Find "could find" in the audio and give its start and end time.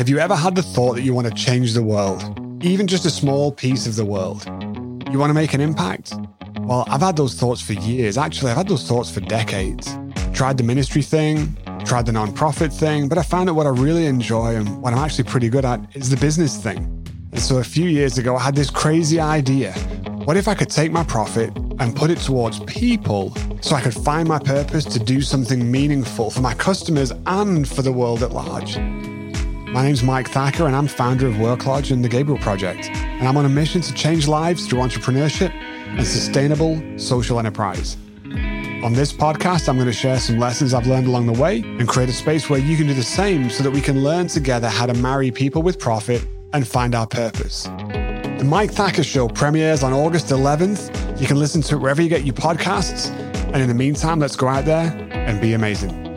23.82-24.26